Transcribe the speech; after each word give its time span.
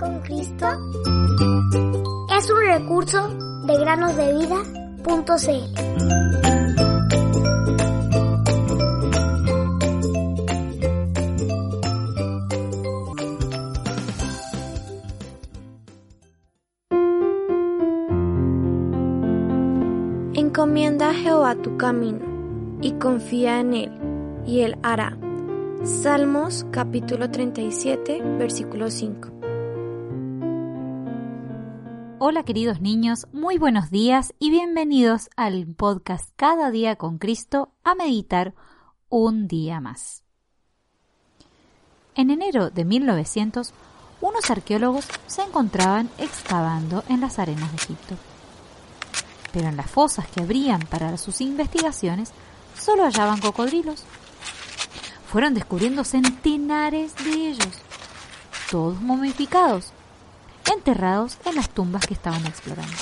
con 0.00 0.20
Cristo 0.20 0.66
es 2.34 2.50
un 2.50 2.60
recurso 2.66 3.28
de 3.66 3.78
granosdevida.cl. 3.78 4.70
Encomienda 20.32 21.10
a 21.10 21.14
Jehová 21.14 21.54
tu 21.56 21.76
camino 21.76 22.20
y 22.80 22.92
confía 22.92 23.60
en 23.60 23.74
él, 23.74 23.92
y 24.46 24.60
él 24.60 24.78
hará. 24.82 25.18
Salmos 25.84 26.66
capítulo 26.70 27.30
37, 27.30 28.22
versículo 28.38 28.90
5. 28.90 29.39
Hola 32.22 32.42
queridos 32.42 32.82
niños, 32.82 33.26
muy 33.32 33.56
buenos 33.56 33.90
días 33.90 34.34
y 34.38 34.50
bienvenidos 34.50 35.30
al 35.36 35.66
podcast 35.74 36.28
Cada 36.36 36.70
día 36.70 36.96
con 36.96 37.16
Cristo 37.16 37.72
a 37.82 37.94
meditar 37.94 38.52
un 39.08 39.48
día 39.48 39.80
más. 39.80 40.22
En 42.14 42.28
enero 42.28 42.68
de 42.68 42.84
1900, 42.84 43.72
unos 44.20 44.50
arqueólogos 44.50 45.08
se 45.28 45.40
encontraban 45.40 46.10
excavando 46.18 47.04
en 47.08 47.22
las 47.22 47.38
arenas 47.38 47.70
de 47.70 47.76
Egipto. 47.76 48.16
Pero 49.54 49.68
en 49.68 49.78
las 49.78 49.90
fosas 49.90 50.28
que 50.28 50.42
abrían 50.42 50.82
para 50.90 51.16
sus 51.16 51.40
investigaciones 51.40 52.32
solo 52.78 53.04
hallaban 53.04 53.40
cocodrilos 53.40 54.04
fueron 55.32 55.54
descubriendo 55.54 56.04
centenares 56.04 57.14
de 57.24 57.48
ellos, 57.48 57.78
todos 58.70 59.00
momificados, 59.00 59.94
enterrados 60.72 61.38
en 61.44 61.56
las 61.56 61.70
tumbas 61.70 62.06
que 62.06 62.14
estaban 62.14 62.46
explorando. 62.46 62.96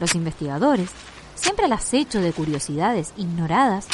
Los 0.00 0.14
investigadores, 0.14 0.90
siempre 1.34 1.66
al 1.66 1.72
acecho 1.72 2.20
de 2.20 2.32
curiosidades 2.32 3.12
ignoradas, 3.16 3.86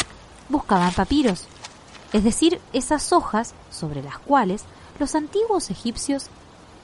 buscaban 0.48 0.92
papiros, 0.94 1.46
es 2.12 2.24
decir, 2.24 2.60
esas 2.72 3.12
hojas 3.12 3.54
sobre 3.70 4.02
las 4.02 4.18
cuales 4.18 4.64
los 4.98 5.14
antiguos 5.14 5.70
egipcios 5.70 6.26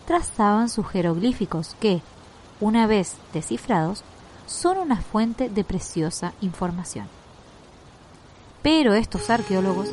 trazaban 0.07 0.69
sus 0.69 0.87
jeroglíficos 0.87 1.77
que, 1.81 2.03
una 2.61 2.87
vez 2.87 3.17
descifrados, 3.33 4.05
son 4.47 4.77
una 4.79 5.01
fuente 5.01 5.49
de 5.49 5.65
preciosa 5.65 6.35
información. 6.41 7.09
Pero 8.63 8.95
estos 8.95 9.31
arqueólogos 9.31 9.89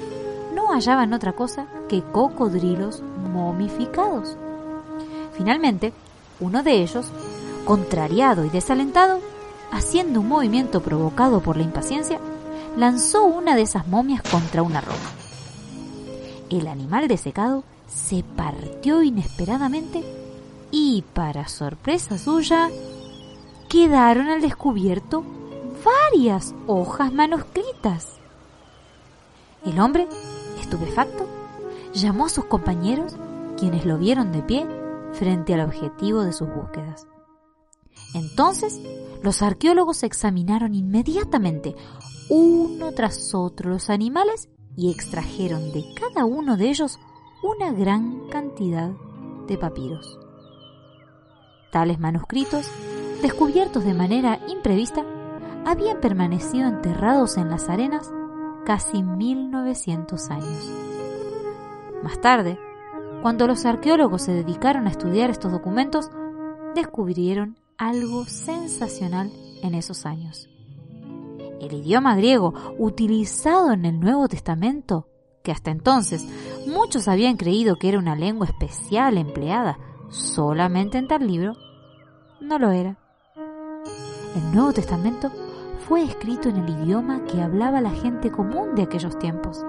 no 0.54 0.68
hallaban 0.74 1.14
otra 1.14 1.34
cosa 1.34 1.68
que 1.88 2.04
cocodrilos 2.04 3.02
momificados. 3.02 4.38
Finalmente, 5.42 5.92
uno 6.40 6.62
de 6.62 6.84
ellos, 6.84 7.08
contrariado 7.66 8.46
y 8.46 8.50
desalentado, 8.50 9.20
haciendo 9.72 10.20
un 10.20 10.28
movimiento 10.28 10.84
provocado 10.84 11.42
por 11.42 11.58
la 11.58 11.64
impaciencia, 11.64 12.20
lanzó 12.78 13.24
una 13.24 13.56
de 13.56 13.64
esas 13.64 13.88
momias 13.88 14.22
contra 14.22 14.62
una 14.62 14.82
roca. 14.82 15.00
El 16.52 16.68
animal 16.68 17.08
desecado 17.08 17.64
se 17.88 18.22
partió 18.22 19.02
inesperadamente 19.02 20.04
y, 20.70 21.04
para 21.12 21.48
sorpresa 21.48 22.20
suya, 22.20 22.70
quedaron 23.68 24.28
al 24.30 24.42
descubierto 24.42 25.24
varias 26.12 26.54
hojas 26.68 27.12
manuscritas. 27.12 28.10
El 29.66 29.80
hombre, 29.80 30.08
estupefacto, 30.60 31.26
llamó 31.96 32.28
a 32.28 32.30
sus 32.30 32.46
compañeros, 32.46 33.16
quienes 33.58 33.86
lo 33.86 33.98
vieron 33.98 34.32
de 34.32 34.44
pie 34.44 34.81
frente 35.14 35.54
al 35.54 35.62
objetivo 35.62 36.24
de 36.24 36.34
sus 36.34 36.48
búsquedas. 36.54 37.08
Entonces, 38.14 38.82
los 39.24 39.42
arqueólogos 39.42 40.04
examinaron 40.04 40.76
inmediatamente 40.76 41.76
uno 42.30 42.92
tras 42.94 43.34
otro 43.34 43.70
los 43.70 43.90
animales 43.90 44.50
y 44.76 44.92
extrajeron 44.92 45.72
de 45.72 45.84
cada 45.96 46.26
uno 46.26 46.58
de 46.58 46.70
ellos 46.70 47.00
una 47.44 47.72
gran 47.72 48.28
cantidad 48.30 48.92
de 49.48 49.58
papiros. 49.58 50.20
Tales 51.72 52.00
manuscritos, 52.00 52.70
descubiertos 53.22 53.84
de 53.84 53.94
manera 53.94 54.40
imprevista, 54.48 55.04
habían 55.66 56.00
permanecido 56.00 56.68
enterrados 56.68 57.38
en 57.38 57.50
las 57.50 57.70
arenas 57.70 58.12
casi 58.66 59.04
1900 59.04 60.30
años. 60.30 60.72
Más 62.04 62.20
tarde, 62.20 62.58
cuando 63.22 63.46
los 63.48 63.66
arqueólogos 63.66 64.24
se 64.24 64.34
dedicaron 64.34 64.88
a 64.88 64.90
estudiar 64.90 65.30
estos 65.30 65.52
documentos, 65.52 66.10
descubrieron 66.74 67.58
algo 67.78 68.26
sensacional 68.26 69.32
en 69.62 69.76
esos 69.76 70.06
años. 70.06 70.50
El 71.60 71.74
idioma 71.74 72.16
griego 72.16 72.54
utilizado 72.80 73.74
en 73.74 73.86
el 73.86 74.00
Nuevo 74.00 74.28
Testamento, 74.28 75.08
que 75.44 75.52
hasta 75.52 75.70
entonces 75.70 76.26
muchos 76.68 77.08
habían 77.08 77.38
creído 77.38 77.76
que 77.76 77.90
era 77.90 78.00
una 78.00 78.16
lengua 78.16 78.48
especial 78.48 79.18
empleada 79.18 79.78
solamente 80.10 80.98
en 80.98 81.08
tal 81.08 81.28
libro, 81.28 81.54
no 82.40 82.58
lo 82.58 82.72
era. 82.72 82.98
El 84.36 84.52
Nuevo 84.56 84.74
Testamento 84.74 85.32
fue 85.88 86.04
escrito 86.04 86.50
en 86.50 86.58
el 86.58 86.70
idioma 86.70 87.24
que 87.26 87.42
hablaba 87.42 87.82
la 87.82 87.92
gente 87.92 88.32
común 88.32 88.76
de 88.76 88.84
aquellos 88.84 89.20
tiempos. 89.20 89.64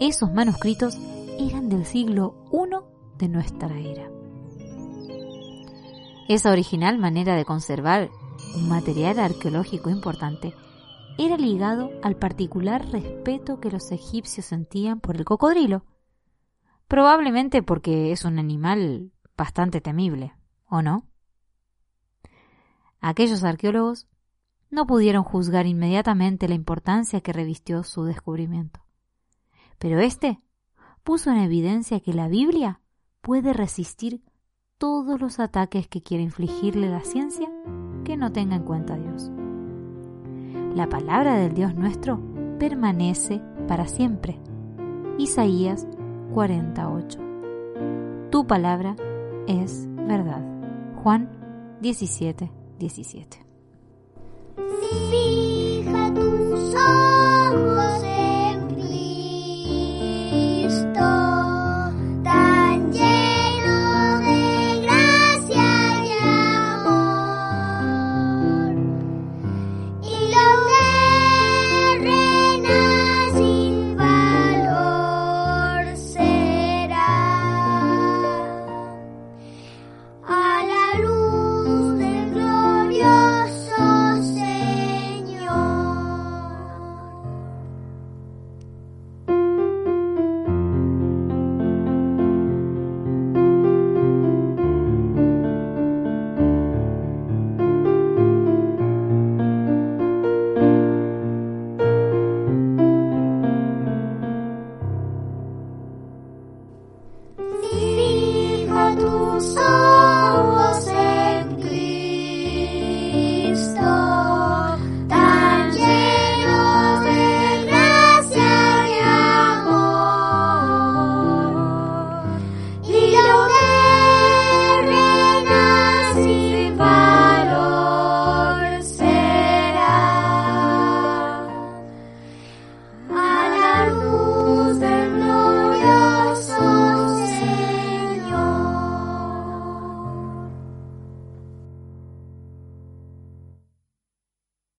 Esos 0.00 0.32
manuscritos 0.32 0.96
eran 1.38 1.68
del 1.68 1.86
siglo 1.86 2.44
I 2.52 3.18
de 3.18 3.28
nuestra 3.28 3.78
era. 3.78 4.10
Esa 6.28 6.50
original 6.50 6.98
manera 6.98 7.36
de 7.36 7.44
conservar 7.44 8.10
un 8.54 8.68
material 8.68 9.18
arqueológico 9.20 9.88
importante 9.88 10.52
era 11.16 11.36
ligado 11.36 11.90
al 12.02 12.16
particular 12.16 12.90
respeto 12.90 13.60
que 13.60 13.70
los 13.70 13.90
egipcios 13.92 14.46
sentían 14.46 15.00
por 15.00 15.16
el 15.16 15.24
cocodrilo, 15.24 15.84
probablemente 16.86 17.62
porque 17.62 18.12
es 18.12 18.24
un 18.24 18.38
animal 18.38 19.12
bastante 19.36 19.80
temible, 19.80 20.34
¿o 20.66 20.82
no? 20.82 21.06
Aquellos 23.00 23.44
arqueólogos 23.44 24.08
no 24.70 24.86
pudieron 24.86 25.22
juzgar 25.22 25.66
inmediatamente 25.66 26.48
la 26.48 26.54
importancia 26.54 27.20
que 27.20 27.32
revistió 27.32 27.84
su 27.84 28.04
descubrimiento. 28.04 28.80
Pero 29.78 30.00
éste 30.00 30.40
puso 31.08 31.30
en 31.30 31.38
evidencia 31.38 32.00
que 32.00 32.12
la 32.12 32.28
Biblia 32.28 32.82
puede 33.22 33.54
resistir 33.54 34.20
todos 34.76 35.18
los 35.18 35.40
ataques 35.40 35.88
que 35.88 36.02
quiere 36.02 36.22
infligirle 36.22 36.90
la 36.90 37.00
ciencia 37.00 37.48
que 38.04 38.18
no 38.18 38.30
tenga 38.30 38.56
en 38.56 38.64
cuenta 38.64 38.92
a 38.92 38.98
Dios. 38.98 39.30
La 40.74 40.90
palabra 40.90 41.36
del 41.36 41.54
Dios 41.54 41.74
nuestro 41.74 42.20
permanece 42.58 43.40
para 43.66 43.88
siempre. 43.88 44.38
Isaías 45.16 45.86
48. 46.34 47.18
Tu 48.30 48.46
palabra 48.46 48.94
es 49.46 49.88
verdad. 50.06 50.44
Juan 51.02 51.30
17, 51.80 52.52
17. 52.78 53.46
Fija 55.10 56.12
tus 56.12 56.24
ojos 56.24 56.47